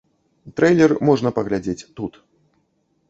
[0.59, 2.13] Трэйлер можна паглядзець тут.